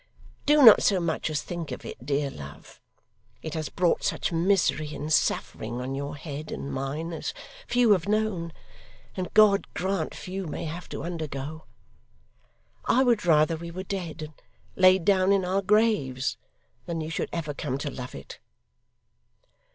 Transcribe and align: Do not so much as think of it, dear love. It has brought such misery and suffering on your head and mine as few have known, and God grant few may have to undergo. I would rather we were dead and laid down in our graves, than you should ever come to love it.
Do 0.47 0.63
not 0.63 0.81
so 0.81 0.99
much 0.99 1.29
as 1.29 1.43
think 1.43 1.71
of 1.71 1.85
it, 1.85 2.03
dear 2.03 2.31
love. 2.31 2.81
It 3.43 3.53
has 3.53 3.69
brought 3.69 4.03
such 4.03 4.31
misery 4.31 4.95
and 4.95 5.13
suffering 5.13 5.79
on 5.79 5.93
your 5.93 6.15
head 6.15 6.51
and 6.51 6.73
mine 6.73 7.13
as 7.13 7.35
few 7.67 7.91
have 7.91 8.07
known, 8.07 8.51
and 9.15 9.31
God 9.35 9.67
grant 9.75 10.15
few 10.15 10.47
may 10.47 10.65
have 10.65 10.89
to 10.89 11.03
undergo. 11.03 11.65
I 12.85 13.03
would 13.03 13.27
rather 13.27 13.55
we 13.57 13.69
were 13.69 13.83
dead 13.83 14.23
and 14.23 14.33
laid 14.75 15.05
down 15.05 15.31
in 15.31 15.45
our 15.45 15.61
graves, 15.61 16.35
than 16.87 16.99
you 16.99 17.11
should 17.11 17.29
ever 17.31 17.53
come 17.53 17.77
to 17.77 17.91
love 17.91 18.15
it. 18.15 18.39